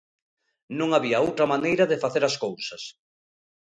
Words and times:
Non 0.79 0.89
había 0.95 1.23
outra 1.25 1.49
maneira 1.53 1.85
de 1.91 2.01
facer 2.03 2.23
as 2.25 2.35
cousas. 2.45 2.83